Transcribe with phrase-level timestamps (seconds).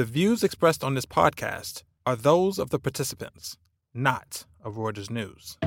[0.00, 3.58] The views expressed on this podcast are those of the participants,
[3.92, 5.58] not of Reuters News.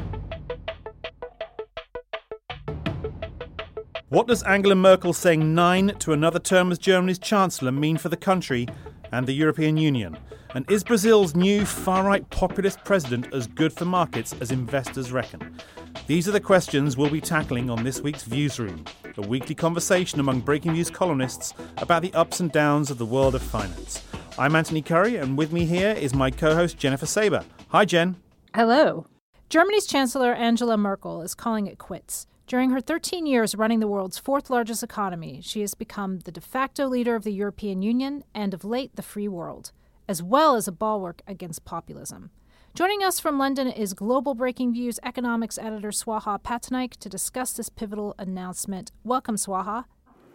[4.09, 8.17] What does Angela Merkel saying nine to another term as Germany's Chancellor mean for the
[8.17, 8.67] country
[9.11, 10.17] and the European Union?
[10.55, 15.59] And is Brazil's new far right populist president as good for markets as investors reckon?
[16.07, 18.83] These are the questions we'll be tackling on this week's Viewsroom,
[19.15, 23.43] a weekly conversation among Breakingviews columnists about the ups and downs of the world of
[23.43, 24.01] finance.
[24.35, 27.45] I'm Anthony Currie, and with me here is my co host Jennifer Saba.
[27.67, 28.15] Hi, Jen.
[28.55, 29.05] Hello.
[29.47, 32.25] Germany's Chancellor Angela Merkel is calling it quits.
[32.47, 36.41] During her 13 years running the world's fourth largest economy, she has become the de
[36.41, 39.71] facto leader of the European Union and, of late, the free world,
[40.07, 42.31] as well as a bulwark against populism.
[42.73, 48.15] Joining us from London is Global Breakingviews economics editor Swaha Pattanaik to discuss this pivotal
[48.17, 48.91] announcement.
[49.03, 49.85] Welcome, Swaha.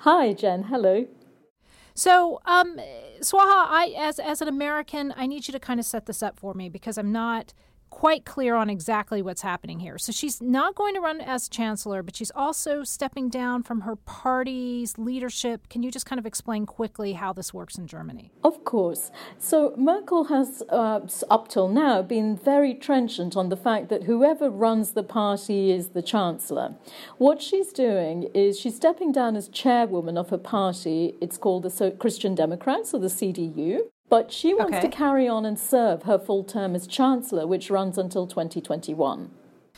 [0.03, 0.65] Hi, Jen.
[0.65, 1.09] Hello.
[1.99, 2.77] So, um,
[3.21, 6.39] Swaha, I as as an American, I need you to kind of set this up
[6.39, 7.53] for me because I'm not
[7.91, 9.99] quite clear on exactly what's happening here.
[9.99, 13.97] So she's not going to run as chancellor, but she's also stepping down from her
[13.97, 15.69] party's leadership.
[15.69, 18.31] Can you just kind of explain quickly how this works in Germany?
[18.45, 19.11] Of course.
[19.39, 24.51] So Merkel has, uh, up till now, been very trenchant on the fact that whoever
[24.51, 26.75] runs the party is the chancellor.
[27.19, 31.15] What she's doing is she's stepping down as chairwoman of her party.
[31.21, 33.81] It's called the Christian Democrats, or the CDU.
[34.09, 34.89] But she wants okay.
[34.89, 39.31] to carry on and serve her full term as Chancellor, which runs until 2021.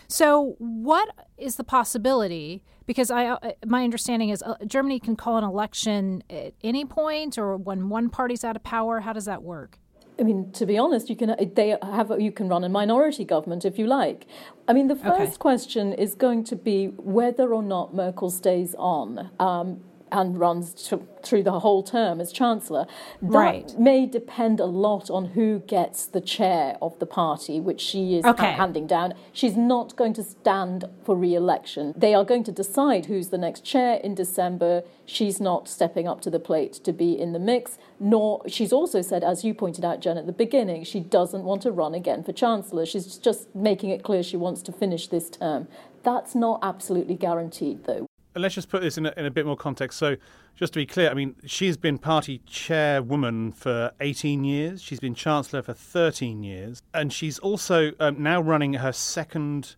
[0.06, 2.62] So, what is the possibility?
[2.86, 7.39] Because I, uh, my understanding is uh, Germany can call an election at any point,
[7.39, 9.01] or when one party's out of power.
[9.01, 9.78] How does that work?
[10.19, 13.64] I mean, to be honest, you can they have you can run a minority government
[13.64, 14.27] if you like.
[14.69, 15.36] I mean, the first okay.
[15.36, 19.31] question is going to be whether or not Merkel stays on.
[19.41, 19.81] Um,
[20.12, 22.86] and runs to, through the whole term as Chancellor,
[23.22, 23.78] that right.
[23.78, 28.25] may depend a lot on who gets the chair of the party, which she is
[28.25, 28.52] okay.
[28.52, 29.14] handing down.
[29.33, 31.95] She's not going to stand for re election.
[31.96, 34.83] They are going to decide who's the next chair in December.
[35.07, 39.02] She's not stepping up to the plate to be in the mix, nor she's also
[39.02, 42.23] said, as you pointed out, Jen, at the beginning, she doesn't want to run again
[42.23, 42.86] for Chancellor.
[42.86, 45.68] She's just making it clear she wants to finish this term.
[46.02, 49.57] That's not absolutely guaranteed, though let's just put this in a, in a bit more
[49.57, 49.98] context.
[49.98, 50.17] So,
[50.55, 54.83] just to be clear, I mean, she's been party chairwoman for 18 years.
[54.83, 59.77] She's been chancellor for 13 years, and she's also um, now running her second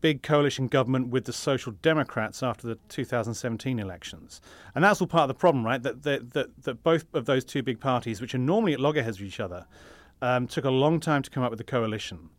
[0.00, 4.40] big coalition government with the Social Democrats after the 2017 elections.
[4.74, 5.82] And that's all part of the problem, right?
[5.82, 9.20] That that that, that both of those two big parties, which are normally at loggerheads
[9.20, 9.66] with each other,
[10.22, 12.30] um, took a long time to come up with a coalition.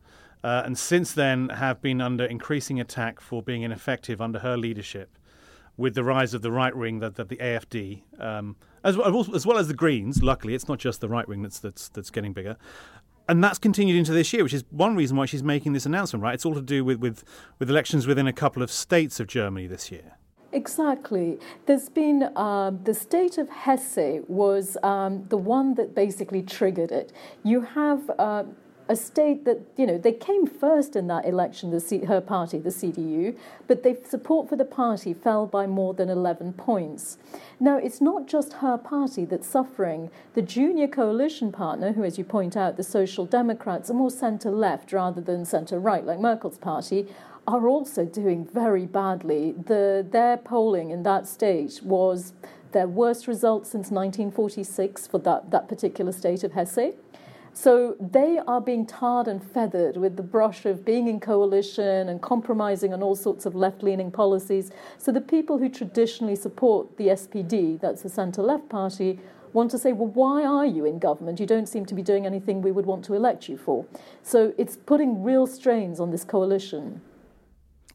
[0.44, 5.16] Uh, and since then have been under increasing attack for being ineffective under her leadership
[5.76, 9.58] with the rise of the right wing, that the, AFD, um, as, well, as well
[9.58, 10.22] as the Greens.
[10.22, 12.56] Luckily, it's not just the right wing that's that's that's getting bigger,
[13.28, 16.22] and that's continued into this year, which is one reason why she's making this announcement.
[16.22, 17.24] Right, it's all to do with with,
[17.58, 20.16] with elections within a couple of states of Germany this year.
[20.52, 21.38] Exactly.
[21.64, 27.10] There's been uh, the state of Hesse was um, the one that basically triggered it.
[27.42, 28.44] You have uh,
[28.92, 32.58] a state that, you know, they came first in that election, the C- her party,
[32.58, 33.34] the CDU,
[33.66, 37.16] but their support for the party fell by more than 11 points.
[37.58, 40.10] Now, it's not just her party that's suffering.
[40.34, 44.50] The junior coalition partner, who, as you point out, the Social Democrats, are more centre
[44.50, 47.08] left rather than centre right, like Merkel's party,
[47.46, 49.52] are also doing very badly.
[49.52, 52.34] The, their polling in that state was
[52.72, 56.92] their worst result since 1946 for that, that particular state of Hesse.
[57.54, 62.20] So they are being tarred and feathered with the brush of being in coalition and
[62.20, 64.70] compromising on all sorts of left leaning policies.
[64.96, 69.20] So the people who traditionally support the SPD, that's the centre left party,
[69.52, 71.40] want to say, well, why are you in government?
[71.40, 73.84] You don't seem to be doing anything we would want to elect you for.
[74.22, 77.02] So it's putting real strains on this coalition.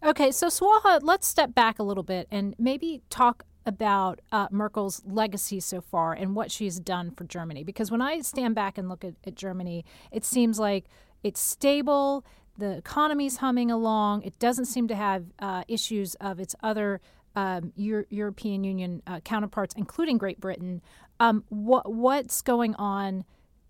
[0.03, 5.03] Okay, so Swaha, let's step back a little bit and maybe talk about uh, Merkel's
[5.05, 7.63] legacy so far and what she's done for Germany.
[7.63, 10.85] Because when I stand back and look at, at Germany, it seems like
[11.22, 12.25] it's stable,
[12.58, 17.02] the economy's humming along, it doesn't seem to have uh, issues of its other
[17.35, 20.81] um, Euro- European Union uh, counterparts, including Great Britain.
[21.20, 23.25] Um, what what's going on?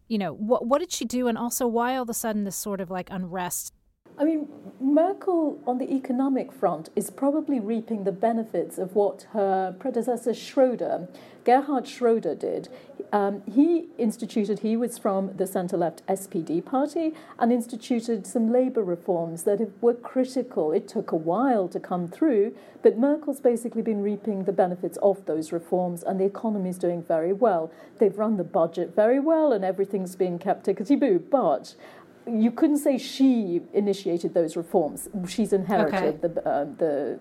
[0.07, 2.55] You know, what what did she do, and also why all of a sudden this
[2.55, 3.73] sort of like unrest
[4.17, 4.47] I mean,
[4.97, 11.07] Merkel on the economic front is probably reaping the benefits of what her predecessor Schroeder,
[11.43, 12.67] Gerhard Schroeder, did.
[13.13, 18.83] Um, he instituted, he was from the centre left SPD party and instituted some labour
[18.83, 20.71] reforms that were critical.
[20.71, 25.23] It took a while to come through, but Merkel's basically been reaping the benefits of
[25.27, 27.71] those reforms and the economy is doing very well.
[27.99, 31.19] They've run the budget very well and everything's been kept tickety boo.
[31.19, 31.75] But
[32.27, 35.09] you couldn't say she initiated those reforms.
[35.27, 36.33] She's inherited okay.
[36.33, 37.19] the, uh, the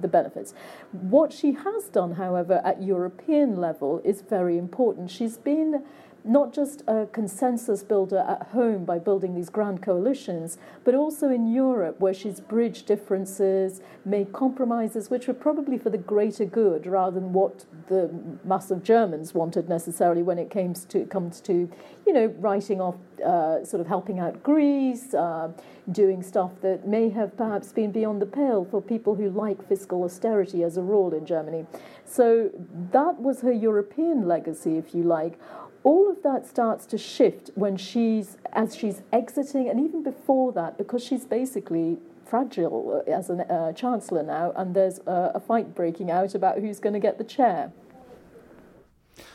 [0.00, 0.54] the benefits.
[0.92, 5.10] What she has done, however, at European level is very important.
[5.10, 5.84] She's been
[6.24, 11.46] not just a consensus builder at home by building these grand coalitions, but also in
[11.46, 17.18] Europe, where she's bridged differences, made compromises which were probably for the greater good rather
[17.18, 18.10] than what the
[18.44, 21.70] mass of Germans wanted necessarily when it came to comes to,
[22.06, 25.50] you know, writing off, uh, sort of helping out Greece, uh,
[25.90, 30.04] doing stuff that may have perhaps been beyond the pale for people who like fiscal
[30.04, 31.66] austerity as a rule in Germany.
[32.04, 32.50] So
[32.92, 35.38] that was her European legacy, if you like
[35.82, 40.76] all of that starts to shift when she's as she's exiting and even before that
[40.76, 45.74] because she's basically fragile uh, as a uh, chancellor now and there's a, a fight
[45.74, 47.72] breaking out about who's going to get the chair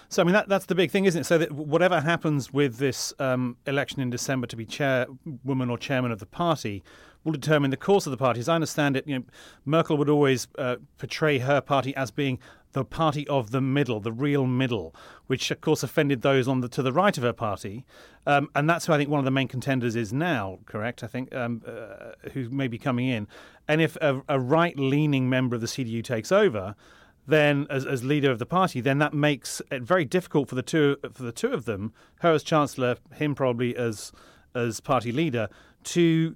[0.07, 1.23] so, I mean, that, that's the big thing, isn't it?
[1.25, 6.11] So, that whatever happens with this um, election in December to be chairwoman or chairman
[6.11, 6.83] of the party
[7.23, 8.39] will determine the course of the party.
[8.39, 9.25] As I understand it, you know,
[9.65, 12.39] Merkel would always uh, portray her party as being
[12.75, 14.93] the party of the middle, the real middle,
[15.27, 17.85] which of course offended those on the to the right of her party,
[18.27, 20.59] um, and that's who I think one of the main contenders is now.
[20.65, 23.29] Correct, I think, um, uh, who may be coming in,
[23.65, 26.75] and if a, a right-leaning member of the CDU takes over,
[27.25, 30.61] then as, as leader of the party, then that makes it very difficult for the
[30.61, 34.11] two for the two of them, her as chancellor, him probably as
[34.53, 35.47] as party leader,
[35.85, 36.35] to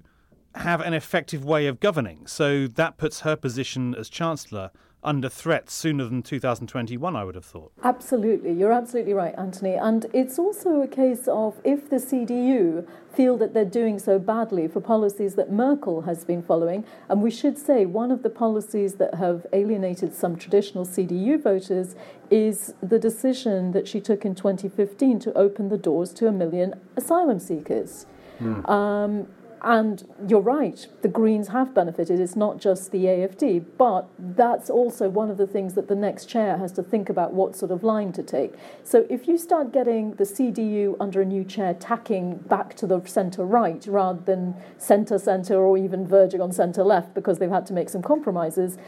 [0.54, 2.26] have an effective way of governing.
[2.26, 4.70] So that puts her position as chancellor
[5.02, 7.72] under threat sooner than 2021, I would have thought.
[7.82, 8.52] Absolutely.
[8.52, 9.74] You're absolutely right, Anthony.
[9.74, 14.68] And it's also a case of if the CDU feel that they're doing so badly
[14.68, 18.94] for policies that Merkel has been following, and we should say one of the policies
[18.94, 21.96] that have alienated some traditional CDU voters
[22.30, 26.74] is the decision that she took in 2015 to open the doors to a million
[26.96, 28.06] asylum seekers.
[28.40, 28.68] Mm.
[28.68, 29.26] Um,
[29.62, 32.18] and you're right, the Greens have benefited.
[32.18, 36.26] It's not just the AFD, but that's also one of the things that the next
[36.26, 38.54] chair has to think about what sort of line to take.
[38.84, 43.02] So if you start getting the CDU under a new chair tacking back to the
[43.04, 47.66] centre right rather than centre centre or even verging on centre left because they've had
[47.66, 48.78] to make some compromises,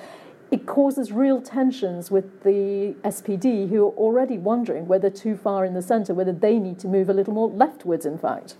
[0.50, 5.72] it causes real tensions with the SPD, who are already wondering whether too far in
[5.72, 8.56] the centre, whether they need to move a little more leftwards, in fact.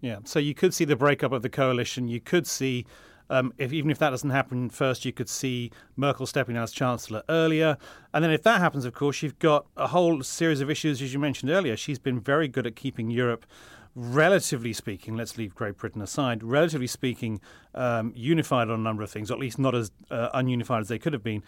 [0.00, 2.08] Yeah, so you could see the breakup of the coalition.
[2.08, 2.84] You could see,
[3.30, 6.72] um, if even if that doesn't happen first, you could see Merkel stepping down as
[6.72, 7.78] chancellor earlier.
[8.12, 11.12] And then if that happens, of course, you've got a whole series of issues, as
[11.12, 11.76] you mentioned earlier.
[11.76, 13.46] She's been very good at keeping Europe
[13.94, 17.40] relatively speaking, let's leave Great Britain aside, relatively speaking,
[17.74, 20.88] um, unified on a number of things, or at least not as uh, ununified as
[20.88, 21.42] they could have been.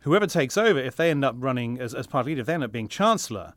[0.00, 2.64] Whoever takes over, if they end up running as, as party leader, if they end
[2.64, 3.54] up being chancellor,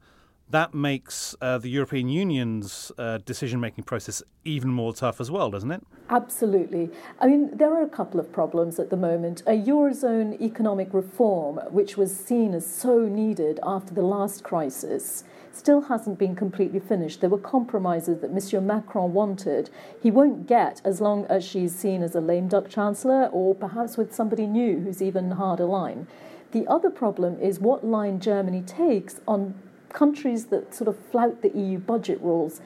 [0.50, 5.50] that makes uh, the European Union's uh, decision making process even more tough as well,
[5.50, 5.82] doesn't it?
[6.10, 6.92] Absolutely.
[7.20, 9.42] I mean, there are a couple of problems at the moment.
[9.48, 15.82] A Eurozone economic reform, which was seen as so needed after the last crisis, still
[15.82, 17.22] hasn't been completely finished.
[17.22, 19.70] There were compromises that Monsieur Macron wanted.
[20.02, 23.98] He won't get as long as she's seen as a lame duck chancellor or perhaps
[23.98, 26.08] with somebody new who's even harder line.
[26.52, 29.56] The other problem is what line Germany takes on
[29.90, 32.62] countries that sort of flout the EU budget rules.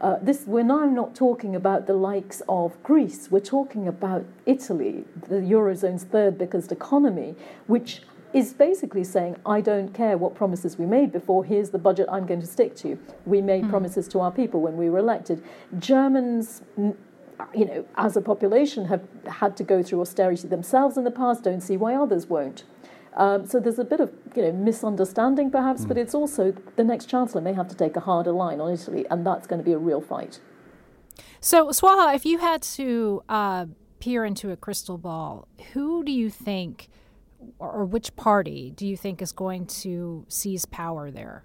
[0.00, 3.30] Uh, this, we're now not talking about the likes of Greece.
[3.30, 8.02] We're talking about Italy, the Eurozone's third biggest economy, which
[8.34, 12.26] is basically saying, I don't care what promises we made before, here's the budget I'm
[12.26, 12.98] going to stick to.
[13.24, 13.70] We made mm.
[13.70, 15.42] promises to our people when we were elected.
[15.78, 21.12] Germans, you know, as a population, have had to go through austerity themselves in the
[21.12, 22.64] past, don't see why others won't.
[23.16, 25.88] Um, so there's a bit of you know misunderstanding perhaps, mm.
[25.88, 29.06] but it's also the next chancellor may have to take a harder line on Italy,
[29.10, 30.40] and that's going to be a real fight.
[31.40, 33.66] So Swaha, if you had to uh,
[34.00, 36.88] peer into a crystal ball, who do you think,
[37.58, 41.44] or, or which party do you think is going to seize power there?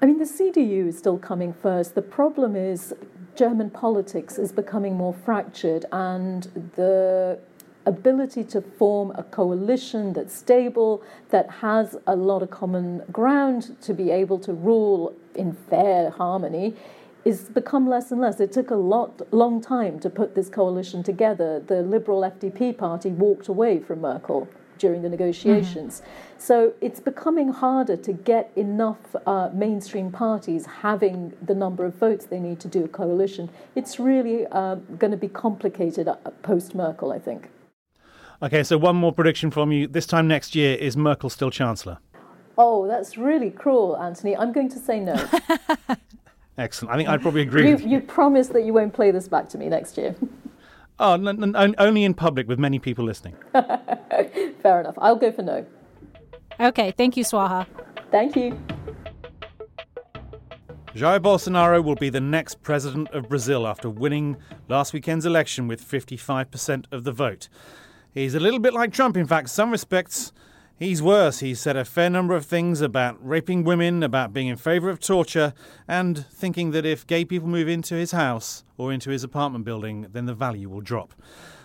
[0.00, 1.94] I mean, the CDU is still coming first.
[1.94, 2.94] The problem is
[3.36, 7.38] German politics is becoming more fractured, and the
[7.86, 13.94] ability to form a coalition that's stable, that has a lot of common ground to
[13.94, 16.74] be able to rule in fair harmony,
[17.24, 18.38] is become less and less.
[18.40, 21.60] It took a lot, long time to put this coalition together.
[21.60, 24.48] The Liberal FDP party walked away from Merkel
[24.78, 26.00] during the negotiations.
[26.00, 26.40] Mm-hmm.
[26.40, 32.26] So it's becoming harder to get enough uh, mainstream parties having the number of votes
[32.26, 33.50] they need to do a coalition.
[33.74, 37.48] It's really uh, going to be complicated uh, post Merkel, I think.
[38.44, 39.86] Okay, so one more prediction from you.
[39.86, 41.96] This time next year, is Merkel still Chancellor?
[42.58, 44.36] Oh, that's really cruel, Anthony.
[44.36, 45.14] I'm going to say no.
[46.58, 46.92] Excellent.
[46.92, 47.66] I think I'd probably agree.
[47.66, 47.88] You, you.
[47.88, 50.14] you promise that you won't play this back to me next year.
[50.96, 51.14] Oh,
[51.78, 53.34] only in public with many people listening.
[53.52, 54.94] Fair enough.
[54.98, 55.66] I'll go for no.
[56.60, 56.92] Okay.
[56.96, 57.66] Thank you, Swaha.
[58.12, 58.56] Thank you.
[60.94, 64.36] Jair Bolsonaro will be the next president of Brazil after winning
[64.68, 67.48] last weekend's election with 55% of the vote.
[68.14, 70.32] He's a little bit like Trump, in fact, some respects.
[70.78, 71.40] He's worse.
[71.40, 75.00] He said a fair number of things about raping women, about being in favour of
[75.00, 75.52] torture,
[75.88, 80.06] and thinking that if gay people move into his house or into his apartment building,
[80.12, 81.12] then the value will drop.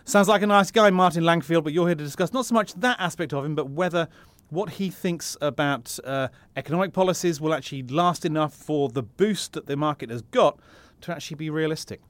[0.06, 2.74] Sounds like a nice guy, Martin Langfield, but you're here to discuss not so much
[2.74, 4.08] that aspect of him, but whether
[4.50, 9.68] what he thinks about uh, economic policies will actually last enough for the boost that
[9.68, 10.60] the market has got
[11.02, 12.02] to actually be realistic.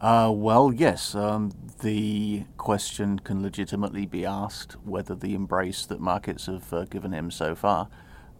[0.00, 1.14] Uh, well, yes.
[1.14, 7.12] Um, the question can legitimately be asked whether the embrace that markets have uh, given
[7.12, 7.88] him so far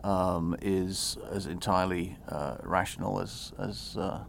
[0.04, 4.20] um, is as entirely uh, rational as as uh,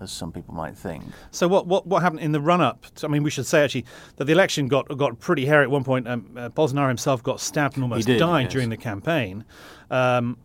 [0.00, 1.04] as some people might think.
[1.30, 2.86] So, what what, what happened in the run up?
[3.02, 3.84] I mean, we should say actually
[4.16, 6.08] that the election got got pretty hairy at one point.
[6.08, 8.52] Um, uh, Bolsonaro himself got stabbed and almost did, died yes.
[8.52, 9.44] during the campaign.
[9.90, 10.38] Um,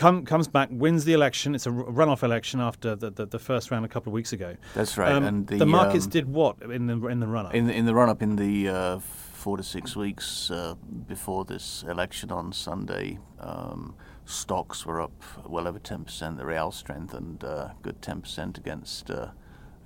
[0.00, 1.54] come, comes back, wins the election.
[1.54, 4.56] It's a runoff election after the, the, the first round a couple of weeks ago.
[4.74, 5.12] That's right.
[5.12, 7.54] Um, and the, the markets um, did what in the in the run up?
[7.54, 10.74] In the, in the run up in the uh, four to six weeks uh,
[11.06, 16.38] before this election on Sunday, um, stocks were up well over ten percent.
[16.38, 19.28] The real strengthened uh, good ten percent against uh,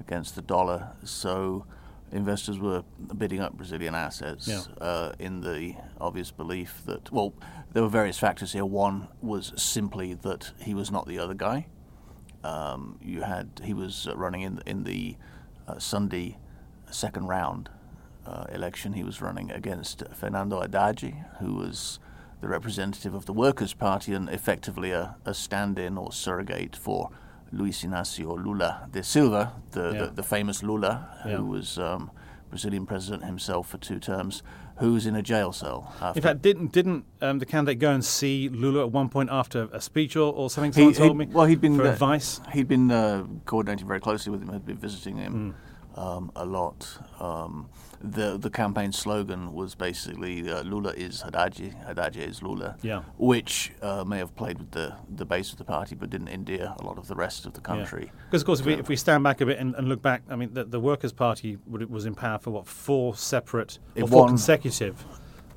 [0.00, 0.92] against the dollar.
[1.02, 1.66] So
[2.14, 2.84] investors were
[3.18, 4.62] bidding up Brazilian assets yeah.
[4.80, 7.34] uh, in the obvious belief that, well,
[7.72, 8.64] there were various factors here.
[8.64, 11.66] One was simply that he was not the other guy.
[12.44, 15.16] Um, you had he was uh, running in in the
[15.66, 16.38] uh, Sunday
[16.90, 17.70] second round
[18.26, 18.92] uh, election.
[18.92, 21.00] He was running against Fernando Haddad,
[21.40, 21.98] who was
[22.40, 27.10] the representative of the Workers' Party and effectively a, a stand-in or surrogate for
[27.54, 29.98] Luiz Inácio Lula de Silva, the, yeah.
[30.00, 31.38] the, the, famous Lula, who yeah.
[31.38, 32.10] was um,
[32.50, 34.42] Brazilian president himself for two terms,
[34.78, 35.92] who's in a jail cell.
[36.16, 39.68] in fact, didn't didn't um, the candidate go and see Lula at one point after
[39.72, 40.72] a speech or, or something?
[40.72, 41.26] Someone he, told me.
[41.26, 42.40] Well, he'd been for uh, advice.
[42.52, 44.48] He'd been uh, coordinating very closely with him.
[44.48, 45.52] Had been visiting him.
[45.52, 46.98] Mm um, a lot.
[47.20, 47.68] Um,
[48.00, 53.02] the the campaign slogan was basically uh, "Lula is Haddad, Haddad is Lula," yeah.
[53.16, 56.74] which uh, may have played with the, the base of the party, but didn't endear
[56.78, 58.12] a lot of the rest of the country.
[58.26, 60.22] Because of course, if we, if we, stand back a bit and, and look back,
[60.28, 64.20] I mean, the, the, Workers' Party was in power for what four separate or four
[64.20, 65.04] won, consecutive.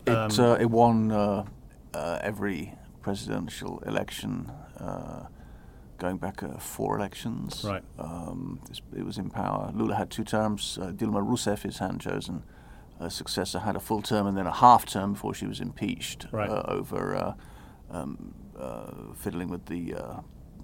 [0.05, 1.45] It um, uh, it won uh,
[1.93, 5.25] uh, every presidential election uh,
[5.97, 7.63] going back uh, four elections.
[7.63, 7.83] Right.
[7.97, 8.61] Um,
[8.95, 9.71] it was in power.
[9.73, 10.77] Lula had two terms.
[10.81, 12.43] Uh, Dilma Rousseff, his hand chosen
[12.99, 16.27] uh, successor, had a full term and then a half term before she was impeached
[16.31, 16.49] right.
[16.49, 17.33] Uh, over uh,
[17.91, 19.93] um, uh, fiddling with the.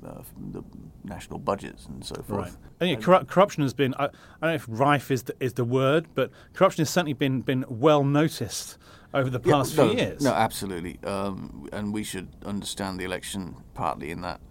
[0.01, 0.63] the
[1.05, 2.29] national budgets and so forth.
[2.29, 2.51] Right.
[2.81, 5.53] And, yeah, corru- corruption has been, I, I, don't know if rife is the, is
[5.53, 8.77] the word, but corruption has certainly been, been well noticed
[9.13, 10.21] over the past yeah, no, few years.
[10.21, 10.99] No, absolutely.
[11.03, 14.41] Um, and we should understand the election partly in that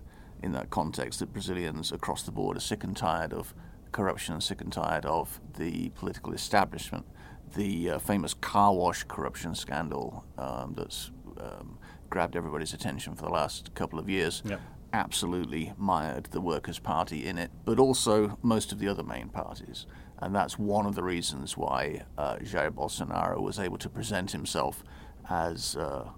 [0.43, 3.55] in that context that Brazilians across the board are sick and tired of
[3.93, 7.07] corruption and sick and tired of the political establishment.
[7.55, 11.79] The uh, famous car wash corruption scandal um, that's um,
[12.11, 14.61] grabbed everybody's attention for the last couple of years yep.
[14.93, 19.87] absolutely mired the Workers' Party in it, but also most of the other main parties.
[20.19, 24.85] And that's one of the reasons why uh, Jair Bolsonaro was able to present himself
[25.29, 26.09] as uh,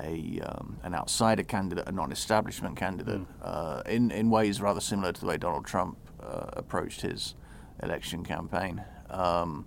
[0.00, 3.26] a um, an outsider candidate, a non-establishment candidate, mm.
[3.42, 7.34] uh, in in ways rather similar to the way Donald Trump uh, approached his
[7.82, 8.82] election campaign.
[9.10, 9.66] Um,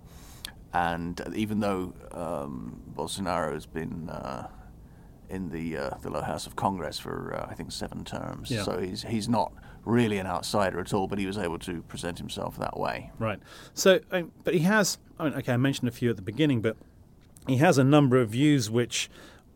[0.72, 4.48] and even though um, Bolsonaro has been uh,
[5.28, 8.62] in the uh, the lower house of Congress for uh, I think seven terms, yeah.
[8.62, 9.52] so he's he's not
[9.84, 13.10] really an outsider at all, but he was able to present himself that way.
[13.18, 13.40] Right.
[13.74, 14.00] So,
[14.44, 14.98] but he has.
[15.18, 16.76] I mean, okay, I mentioned a few at the beginning, but
[17.46, 19.10] he has a number of views which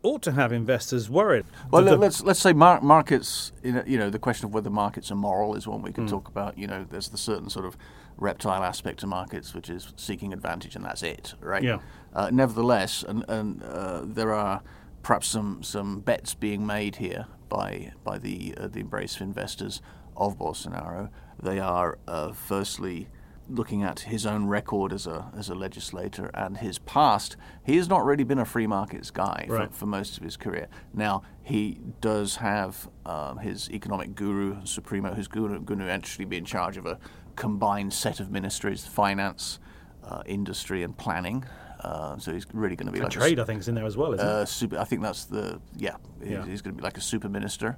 [0.06, 1.44] ought to have investors worried.
[1.70, 3.52] Well, the, let's let's say mar- markets.
[3.62, 6.10] You know, the question of whether markets are moral is one we can mm.
[6.10, 6.56] talk about.
[6.56, 7.76] You know, there's the certain sort of
[8.16, 11.62] reptile aspect to markets, which is seeking advantage, and that's it, right?
[11.62, 11.78] Yeah.
[12.14, 14.62] Uh, nevertheless, and, and uh, there are
[15.02, 19.82] perhaps some some bets being made here by by the uh, the embrace of investors
[20.16, 21.10] of Bolsonaro.
[21.42, 23.08] They are uh, firstly
[23.48, 27.88] looking at his own record as a as a legislator and his past, he has
[27.88, 29.70] not really been a free markets guy right.
[29.70, 30.68] for, for, most of his career.
[30.92, 36.44] Now he does have um, his economic guru Supremo, who's going to actually be in
[36.44, 36.98] charge of a
[37.36, 39.58] combined set of ministries: finance,
[40.04, 41.44] uh, industry, and planning.
[41.80, 43.38] Uh, so he's really going to be and like trade.
[43.38, 44.44] A, I think is in there as well, isn't uh.
[44.44, 45.96] Super, I think that's the yeah.
[46.24, 46.44] yeah.
[46.44, 47.76] He's, going to be like a super minister.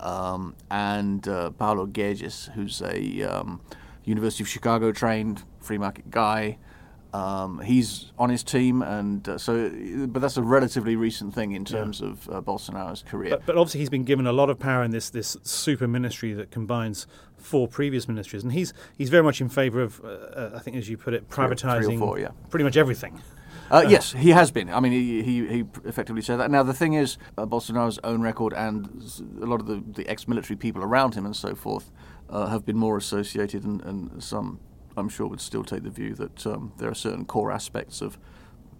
[0.00, 3.60] Um, and uh, Paulo Guedes, who's a um,
[4.06, 6.58] University of Chicago trained free market guy.
[7.12, 9.70] Um, he's on his team, and uh, so,
[10.08, 12.08] but that's a relatively recent thing in terms yeah.
[12.08, 13.30] of uh, Bolsonaro's career.
[13.30, 16.34] But, but, obviously, he's been given a lot of power in this this super ministry
[16.34, 17.06] that combines
[17.38, 20.76] four previous ministries, and he's he's very much in favour of, uh, uh I think,
[20.76, 22.30] as you put it, privatising three, three four, yeah.
[22.50, 23.22] pretty much everything.
[23.70, 24.68] Uh, yes, he has been.
[24.70, 26.50] I mean, he, he, he effectively said that.
[26.50, 29.02] Now, the thing is, uh, Bolsonaro's own record and
[29.40, 31.90] a lot of the, the ex military people around him and so forth
[32.28, 34.60] uh, have been more associated, and, and, some,
[34.96, 38.18] I'm sure, would still take the view that um, there are certain core aspects of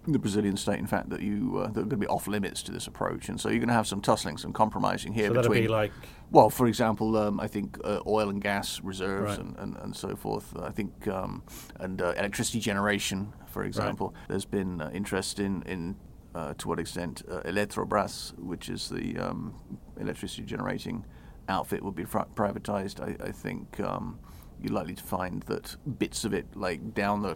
[0.05, 2.63] the Brazilian state, in fact, that you uh, that are going to be off limits
[2.63, 5.41] to this approach, and so you're going to have some tussling, some compromising here so
[5.41, 5.63] between.
[5.63, 5.91] Be like
[6.31, 9.39] well, for example, um, I think uh, oil and gas reserves right.
[9.39, 10.53] and, and, and, so forth.
[10.57, 11.43] I think um,
[11.79, 14.13] and uh, electricity generation, for example.
[14.13, 14.29] Right.
[14.29, 15.95] There's been uh, interest in in
[16.35, 19.55] uh, to what extent uh, Eletrobras, which is the um,
[19.99, 21.05] electricity generating
[21.49, 24.19] outfit will be privatized, I, I think um,
[24.61, 27.35] you're likely to find that bits of it, like down the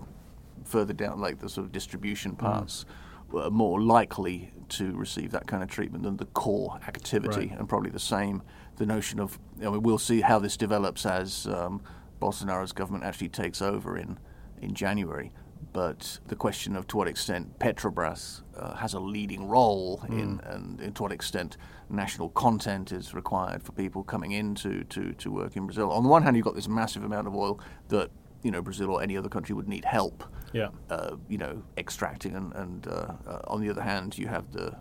[0.65, 2.39] further down, like the sort of distribution mm.
[2.39, 2.85] parts,
[3.31, 3.45] mm.
[3.45, 7.59] are more likely to receive that kind of treatment than the core activity, right.
[7.59, 8.41] and probably the same.
[8.77, 11.81] The notion of, I mean, we'll see how this develops as um,
[12.21, 14.17] Bolsonaro's government actually takes over in
[14.61, 15.31] in January
[15.73, 20.09] but the question of to what extent Petrobras uh, has a leading role mm.
[20.09, 21.57] in, and, and, to what extent
[21.89, 25.91] national content is required for people coming in to, to, to work in Brazil.
[25.91, 28.09] On the one hand, you've got this massive amount of oil that
[28.43, 30.69] you know Brazil or any other country would need help, yeah.
[30.89, 34.75] Uh, you know, extracting, and, and uh, uh on the other hand, you have the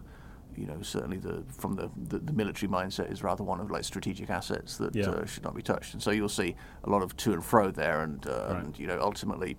[0.56, 3.84] you know, certainly the from the, the, the, military mindset is rather one of like
[3.84, 5.08] strategic assets that yeah.
[5.08, 5.94] uh, should not be touched.
[5.94, 8.64] And so you'll see a lot of to and fro there, and, uh, right.
[8.64, 9.56] and you know, ultimately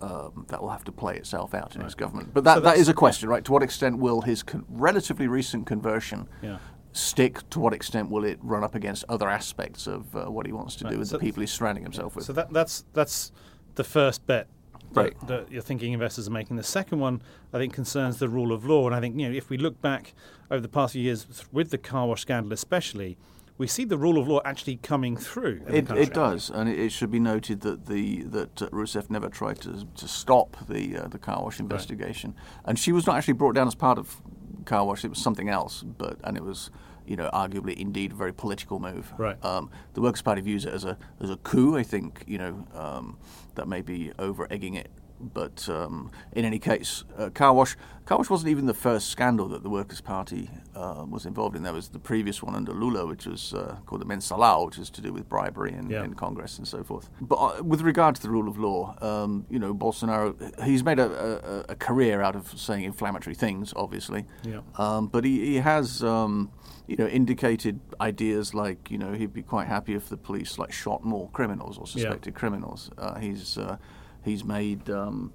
[0.00, 1.86] um, that will have to play itself out in right.
[1.86, 2.32] his government.
[2.32, 3.44] But that, so that is a question, right?
[3.44, 6.58] To what extent will his con- relatively recent conversion yeah.
[6.92, 7.48] stick?
[7.50, 10.76] To what extent will it run up against other aspects of uh, what he wants
[10.76, 10.92] to right.
[10.92, 12.24] do with so the people he's surrounding himself with?
[12.24, 13.32] So that, that's that's
[13.74, 14.46] the first bet.
[14.92, 15.28] That, right.
[15.28, 16.56] that you're thinking investors are making.
[16.56, 18.86] The second one, I think, concerns the rule of law.
[18.86, 20.14] And I think, you know, if we look back
[20.50, 23.16] over the past few years with the car wash scandal, especially,
[23.60, 25.60] we see the rule of law actually coming through.
[25.68, 29.28] It, it, does, and it, it, should be noted that the that uh, Rousseff never
[29.28, 32.62] tried to, to stop the uh, the car wash investigation, right.
[32.64, 34.22] and she was not actually brought down as part of
[34.64, 35.04] car wash.
[35.04, 36.70] It was something else, but and it was
[37.06, 39.12] you know arguably indeed a very political move.
[39.18, 39.36] Right.
[39.44, 41.76] Um, the Workers' Party views it as a as a coup.
[41.76, 43.18] I think you know um,
[43.56, 44.90] that may be over egging it
[45.20, 49.48] but um, in any case, uh, car wash car wash wasn't even the first scandal
[49.48, 51.62] that the Workers' Party uh, was involved in.
[51.62, 54.90] There was the previous one under Lula, which was uh, called the Mensalão, which is
[54.90, 56.04] to do with bribery in, yeah.
[56.04, 57.08] in Congress and so forth.
[57.20, 60.98] But uh, with regard to the rule of law, um, you know, Bolsonaro he's made
[60.98, 64.24] a, a, a, career out of saying inflammatory things, obviously.
[64.42, 64.60] Yeah.
[64.76, 66.02] Um, but he, he has.
[66.02, 66.50] Um,
[66.90, 70.72] you know, indicated ideas like, you know, he'd be quite happy if the police like
[70.72, 72.38] shot more criminals or suspected yeah.
[72.40, 72.90] criminals.
[72.98, 73.76] Uh, he's uh,
[74.24, 75.32] He's made um,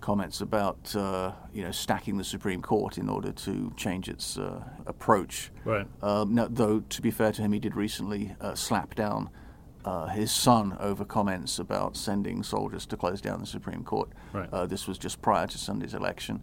[0.00, 4.62] comments about uh, you know stacking the Supreme Court in order to change its uh,
[4.86, 5.50] approach.
[5.64, 5.86] Right.
[6.02, 9.30] Um, now, though, to be fair to him, he did recently uh, slap down
[9.84, 14.10] uh, his son over comments about sending soldiers to close down the Supreme Court.
[14.32, 14.48] Right.
[14.52, 16.42] Uh, this was just prior to Sunday's election.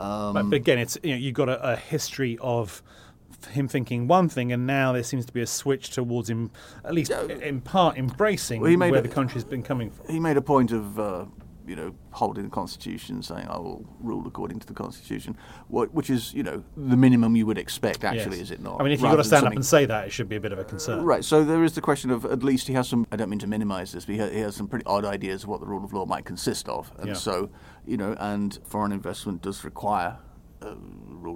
[0.00, 2.82] Um, but, but, again, it's you know you've got a, a history of
[3.50, 6.50] him thinking one thing, and now there seems to be a switch towards him,
[6.84, 10.06] at least in part, embracing well, where a, the country's been coming from.
[10.08, 11.26] He made a point of, uh,
[11.66, 15.36] you know, holding the Constitution, saying, "I will rule according to the Constitution,"
[15.68, 18.04] which is, you know, the minimum you would expect.
[18.04, 18.46] Actually, yes.
[18.46, 18.80] is it not?
[18.80, 20.40] I mean, if you've got to stand up and say that, it should be a
[20.40, 21.00] bit of a concern.
[21.00, 21.24] Uh, right.
[21.24, 23.06] So there is the question of at least he has some.
[23.12, 25.50] I don't mean to minimise this, but he, he has some pretty odd ideas of
[25.50, 27.14] what the rule of law might consist of, and yeah.
[27.14, 27.50] so,
[27.86, 30.18] you know, and foreign investment does require
[30.62, 30.74] uh,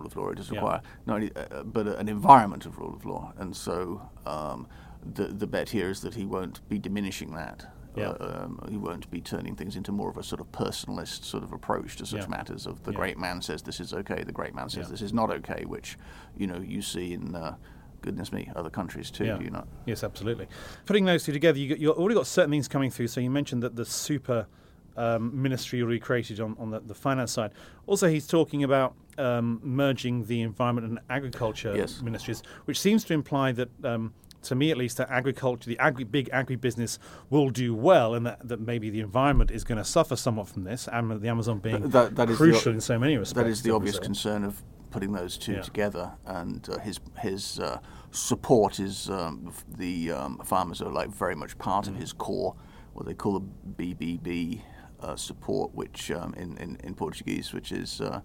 [0.02, 0.30] rule of law.
[0.30, 0.90] It does require yeah.
[1.06, 3.32] not only, uh, uh, but an environment of rule of law.
[3.38, 4.66] And so um,
[5.14, 7.66] the the bet here is that he won't be diminishing that.
[7.94, 8.10] Yeah.
[8.10, 11.42] Uh, um, he won't be turning things into more of a sort of personalist sort
[11.42, 12.28] of approach to such yeah.
[12.28, 12.66] matters.
[12.66, 15.30] Of the great man says this is okay, the great man says this is not
[15.30, 15.98] okay, which
[16.36, 17.34] you know you see in.
[17.34, 17.56] Uh,
[18.00, 19.38] goodness me, other countries too, yeah.
[19.38, 19.68] do you not?
[19.86, 20.48] Yes, absolutely.
[20.86, 23.06] Putting those two together, you, you've already got certain things coming through.
[23.06, 24.48] So you mentioned that the super
[24.96, 27.52] um, ministry already created on, on the, the, finance side.
[27.86, 32.02] Also, he's talking about um, merging the environment and agriculture yes.
[32.02, 36.04] ministries, which seems to imply that um, to me at least, that agriculture, the agri-
[36.04, 36.98] big agribusiness,
[37.30, 40.64] will do well, and that, that maybe the environment is going to suffer somewhat from
[40.64, 40.88] this.
[40.90, 43.44] And the Amazon being That- that is crucial o- in so many respects.
[43.44, 44.04] That is the obvious Brazil.
[44.08, 45.62] concern of putting those two Yeah.
[45.62, 47.78] together, and uh, his his uh,
[48.10, 51.88] support is um, the um, farmers are like very much part Mm.
[51.90, 52.54] of his core,
[52.92, 53.46] what they call the
[53.78, 54.60] BBB
[55.02, 58.20] uh, support, which um, in, in in Portuguese, which is uh,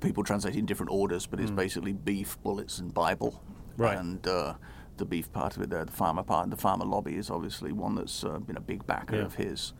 [0.00, 3.42] people translate in different orders, but it's basically beef, bullets, and Bible.
[3.76, 3.98] Right.
[3.98, 4.26] and.
[4.26, 4.54] Uh,
[4.96, 7.94] the beef part of it there, the farmer part, the farmer lobby is obviously one
[7.94, 9.22] that's uh, been a big backer Yeah.
[9.26, 9.72] of his.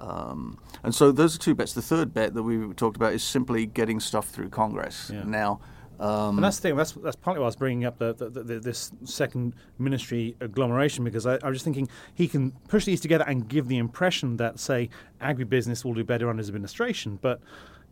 [0.00, 1.74] Um, and so those are two bets.
[1.74, 5.10] The third bet that we talked about is simply getting stuff through Congress.
[5.12, 5.24] Yeah.
[5.24, 5.60] Now,
[6.00, 6.76] um, And that's the thing.
[6.76, 11.04] That's that's partly why I was bringing up the, the, the, this second ministry agglomeration
[11.04, 14.36] because I, I was just thinking he can push these together and give the impression
[14.38, 14.88] that, say,
[15.20, 17.40] agribusiness will do better under his administration, but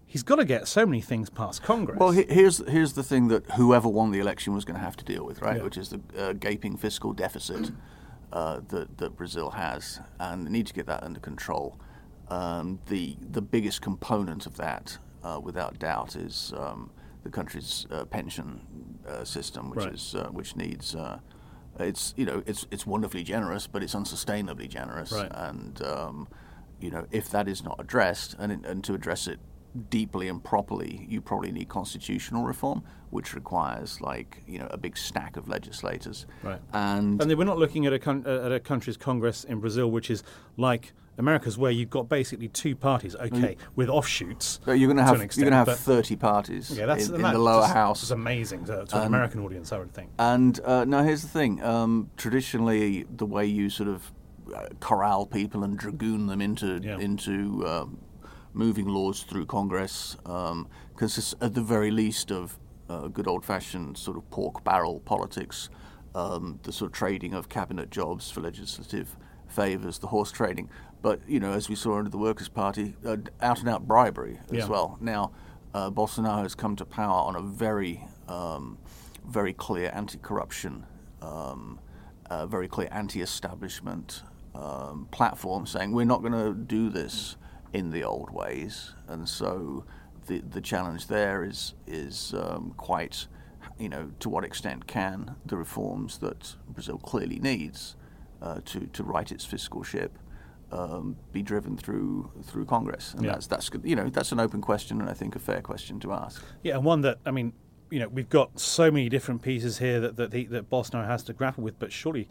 [0.06, 1.98] he's got to get so many things past Congress.
[1.98, 4.96] well, he- here's here's the thing that whoever won the election was going to have
[4.96, 5.58] to deal with, right?
[5.58, 5.62] Yeah.
[5.62, 7.70] Which is the uh, gaping fiscal deficit
[8.32, 11.78] uh, that that Brazil has, and they need to get that under control.
[12.28, 16.90] Um, the the biggest component of that, uh, without doubt, is um,
[17.22, 18.60] the country's uh, pension
[19.08, 19.94] uh, system, which Right.
[19.94, 20.94] is uh, which needs.
[20.94, 21.18] Uh,
[21.78, 25.30] it's you know it's it's wonderfully generous, but it's unsustainably generous, Right.
[25.32, 26.28] and um,
[26.80, 29.38] you know if that is not addressed, and and to address it
[29.90, 34.96] deeply and properly, you probably need constitutional reform, which requires like you know a big
[34.96, 36.60] stack of legislators, Right.
[36.72, 39.60] and And then we're not looking at a coun- uh, at a country's Congress in
[39.60, 40.22] Brazil, which is
[40.56, 44.58] like America's, where you've got basically two parties, okay, with offshoots.
[44.64, 47.16] So you're going to have an you're going to have 30 parties Yeah, that's in,
[47.16, 48.02] in that the lower just- house.
[48.02, 50.10] It's amazing to, to an American audience, I would think.
[50.18, 54.10] And uh, now here's the thing: um, traditionally, the way you sort of
[54.54, 56.98] uh, corral people and dragoon them into Yeah.
[56.98, 57.98] into um,
[58.52, 62.58] moving laws through Congress um, consists, at the very least, of
[62.88, 65.70] uh, good old-fashioned sort of pork barrel politics,
[66.14, 69.16] um, the sort of trading of cabinet jobs for legislative
[69.48, 70.68] favours, the horse trading.
[71.02, 74.66] But you know, as we saw under the Workers' Party, uh, out-and-out bribery as Yeah.
[74.68, 74.98] well.
[75.00, 75.30] Now,
[75.72, 78.76] uh, Bolsonaro has come to power on a very, um,
[79.24, 80.84] very clear anti-corruption,
[81.22, 81.78] um,
[82.28, 87.36] uh, very clear anti-establishment um, platform, saying we're not going to do this
[87.72, 88.94] in the old ways.
[89.08, 89.84] And so,
[90.26, 93.26] the the challenge there is is um, quite,
[93.78, 97.96] you know, to what extent can the reforms that Brazil clearly needs
[98.42, 100.18] uh, to to right its fiscal ship
[100.72, 103.32] um, be driven through through Congress, and Yeah.
[103.32, 106.12] that's that's you know that's an open question, and I think a fair question to
[106.12, 106.42] ask.
[106.62, 107.52] Yeah, and one that I mean,
[107.90, 111.22] you know, we've got so many different pieces here that that, the, that Bolsonaro has
[111.24, 112.28] to grapple with, but surely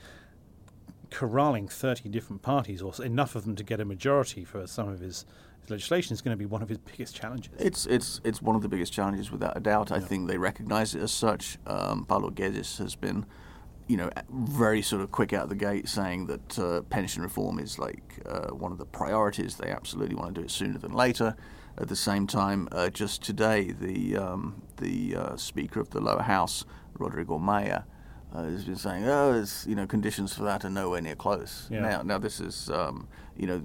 [1.12, 5.00] corralling thirty different parties or enough of them to get a majority for some of
[5.00, 5.26] his,
[5.62, 7.54] his legislation is going to be one of his biggest challenges.
[7.60, 9.92] It's it's it's one of the biggest challenges, without a doubt.
[9.92, 11.58] I think they recognise it as such.
[11.68, 13.26] Um, Paulo Guedes has been,
[13.88, 17.60] you know, very sort of quick out of the gate, saying that uh, pension reform
[17.60, 19.56] is like uh, one of the priorities.
[19.56, 21.36] They absolutely want to do it sooner than later.
[21.78, 26.24] At the same time, uh, just today, the um, the uh, Speaker of the lower
[26.24, 26.66] house,
[26.98, 27.84] Rodrigo Maia,
[28.34, 31.68] uh, has been saying, "Oh, it's, you know, conditions for that are nowhere near close."
[31.72, 31.82] Yeah.
[31.82, 33.62] Now, now this is, um, you know,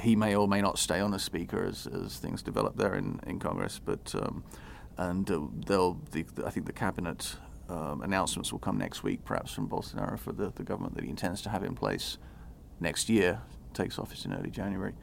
[0.00, 3.20] he may or may not stay on as Speaker as, as things develop there in,
[3.26, 4.44] in Congress, but um,
[4.96, 7.36] and uh, they'll, the, I think the cabinet
[7.68, 11.10] um, announcements will come next week, perhaps from Bolsonaro for the, the government that he
[11.10, 12.18] intends to have in place
[12.80, 13.40] next year.
[13.74, 14.94] Takes office in early January,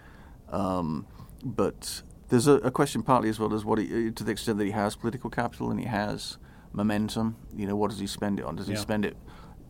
[0.49, 1.05] um,
[1.43, 4.65] but there's a, a question partly as well as what he, to the extent that
[4.65, 6.37] he has political capital and he has
[6.75, 7.35] momentum.
[7.55, 8.55] You know, what does he spend it on?
[8.55, 8.79] Does he Yeah.
[8.79, 9.15] spend it,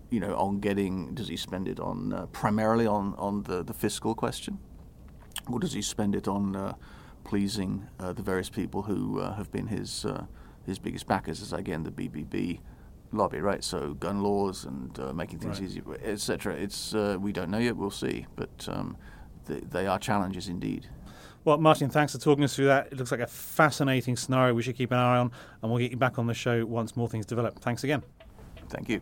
[0.09, 1.13] you know, on getting?
[1.13, 4.59] Does he spend it on uh, primarily on on the, the fiscal question,
[5.51, 6.73] or does he spend it on uh,
[7.23, 10.25] pleasing uh, the various people who uh, have been his uh,
[10.65, 11.41] his biggest backers?
[11.41, 12.59] As again, the BBB
[13.11, 13.63] lobby, right?
[13.63, 15.69] So gun laws and uh, making things Right.
[15.69, 16.53] easier, etc.
[16.55, 17.77] It's uh, we don't know yet.
[17.77, 18.97] We'll see, but um,
[19.47, 20.87] th- they are challenges indeed.
[21.45, 22.87] Well, Martin, thanks for talking us through that.
[22.87, 25.31] It looks like a fascinating scenario we should keep an eye on,
[25.61, 27.59] and we'll get you back on the show once more things develop.
[27.59, 28.01] Thanks again.
[28.69, 29.01] Thank you.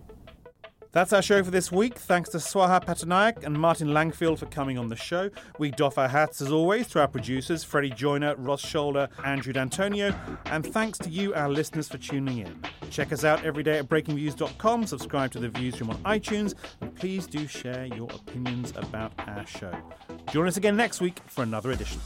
[0.91, 1.97] That's our show for this week.
[1.97, 5.32] Thanks to Swaha Pattanaik and Martin Langfield for coming on the show.
[5.58, 10.13] We doff our hats as always to our producers, Freddie Joyner, Ross Shoulder, Andrew D'Antonio,
[10.45, 12.62] and thanks to you, our listeners, for tuning in.
[12.91, 17.25] Check us out every day at breakingviews.com, subscribe to the Viewsroom on iTunes, and please
[17.25, 19.73] do share your opinions about our show.
[20.29, 22.01] Join us again next week for another edition.